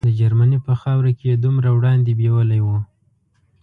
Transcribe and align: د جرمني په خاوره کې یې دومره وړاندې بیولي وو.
د 0.07 0.09
جرمني 0.19 0.59
په 0.67 0.73
خاوره 0.81 1.11
کې 1.19 1.25
یې 1.31 1.41
دومره 1.45 1.69
وړاندې 1.77 2.11
بیولي 2.19 2.59
وو. 2.65 2.77